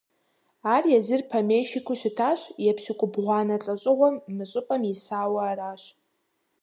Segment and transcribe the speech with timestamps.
[0.73, 5.83] Ар езыр помещикыу щытащ, епщыкӀубгъуанэ лӀэщӀыгъуэм мы щӀыпӀэм исауэ аращ.